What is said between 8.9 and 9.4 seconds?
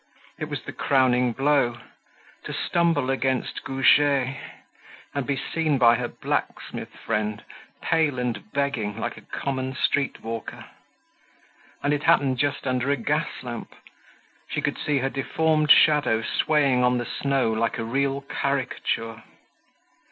like a